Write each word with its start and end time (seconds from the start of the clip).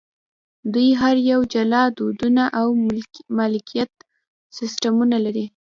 دوی 0.73 0.89
هر 1.01 1.15
یو 1.31 1.39
جلا 1.53 1.83
دودونه 1.97 2.43
او 2.59 2.67
مالکیت 3.37 3.91
سیستمونه 4.57 5.17
لري. 5.25 5.45